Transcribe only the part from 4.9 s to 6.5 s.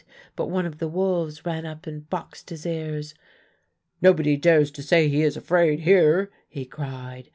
he is afraid here,'